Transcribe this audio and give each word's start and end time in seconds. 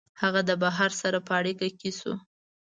هغه 0.21 0.41
د 0.49 0.51
بهر 0.63 0.91
سره 1.01 1.17
په 1.27 1.31
اړیکه 1.39 1.67
کي 1.79 1.91
سو 1.99 2.13